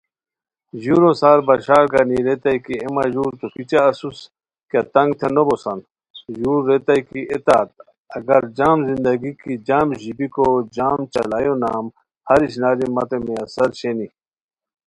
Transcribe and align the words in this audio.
ژورو 0.81 1.11
سار 1.21 1.39
بشار 1.47 1.83
گنی 1.93 2.19
ریتائے 2.27 2.57
کی، 2.65 2.73
ایے 2.81 2.89
مہ 2.95 3.03
ژور 3.13 3.31
تو 3.39 3.47
کیچہ 3.53 3.79
اسوس، 3.89 4.19
کیہ 4.69 4.81
تنگ 4.93 5.09
تھے 5.19 5.27
نو 5.35 5.43
بوسان؟ 5.47 5.79
ژور 6.37 6.59
ریتائے 6.69 6.99
کی 7.07 7.19
ایے 7.31 7.39
تت! 7.47 7.69
اگر 8.17 8.41
جم 8.57 8.77
زندگی 8.89 9.31
کی 9.41 9.53
جم 9.67 9.87
ژیبیکو، 10.01 10.47
جام 10.75 10.99
چالایو 11.13 11.55
نام 11.63 11.85
،ہر 12.27 12.39
اشناری 12.47 12.87
متین 12.95 13.21
میسر 13.27 13.69
شینی 13.79 14.07